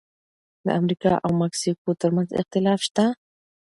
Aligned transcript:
د 0.65 0.67
امریکا 0.79 1.13
او 1.25 1.29
مکسیکو 1.41 1.89
ترمنځ 2.01 2.29
اختلاف 2.39 2.79
شته. 2.87 3.05